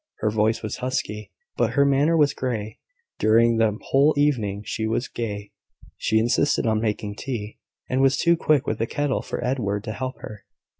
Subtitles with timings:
[0.21, 2.79] Her voice was husky, but her manner was gay.
[3.19, 5.51] During the whole evening she was gay.
[5.95, 9.93] She insisted on making tea, and was too quick with the kettle for Edward to
[9.93, 10.43] help her.